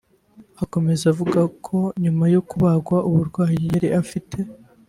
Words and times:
Akomeza 0.63 1.03
avuga 1.13 1.39
ko 1.65 1.77
nyuma 2.03 2.23
yo 2.33 2.41
kubagwa 2.49 2.97
uburwayi 3.09 3.63
yari 3.73 3.87
afite 4.01 4.37